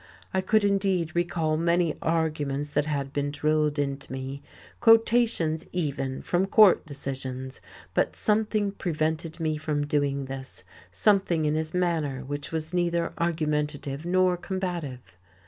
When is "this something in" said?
10.25-11.53